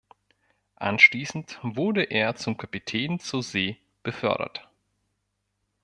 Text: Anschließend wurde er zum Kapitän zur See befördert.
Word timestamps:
Anschließend 0.77 1.59
wurde 1.61 2.01
er 2.01 2.35
zum 2.35 2.57
Kapitän 2.57 3.19
zur 3.19 3.43
See 3.43 3.77
befördert. 4.01 4.67